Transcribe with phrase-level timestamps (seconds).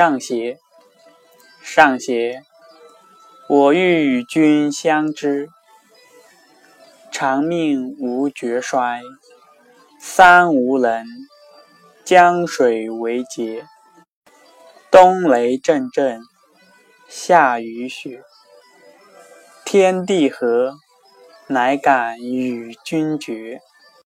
[0.00, 0.58] 上邪
[1.62, 2.42] 上邪
[3.50, 5.50] 我欲与君相知
[7.12, 9.02] 长命无绝衰
[10.00, 11.04] 三无能
[12.02, 13.66] 江水为竭
[14.90, 16.22] 冬雷震震
[17.06, 18.22] 夏雨雪
[19.66, 20.76] 天地合
[21.46, 23.60] 乃敢与君绝。